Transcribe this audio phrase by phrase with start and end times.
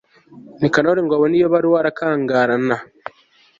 [0.59, 2.75] nikanori ngo abone iyo baruwa arakangarana